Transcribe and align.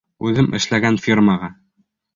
Үҙем 0.29 0.47
эшләгән 0.61 0.99
фирмаға. 1.05 1.55